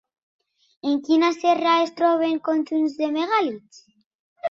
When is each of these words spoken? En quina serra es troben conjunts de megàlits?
En 0.91 0.95
quina 1.09 1.29
serra 1.35 1.75
es 1.83 1.93
troben 2.01 2.43
conjunts 2.51 3.01
de 3.05 3.15
megàlits? 3.21 3.89